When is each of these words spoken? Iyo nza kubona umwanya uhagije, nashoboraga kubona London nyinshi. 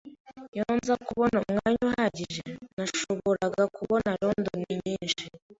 Iyo 0.55 0.65
nza 0.77 0.95
kubona 1.07 1.35
umwanya 1.43 1.81
uhagije, 1.89 2.45
nashoboraga 2.75 3.63
kubona 3.77 4.09
London 4.21 4.61
nyinshi. 4.83 5.23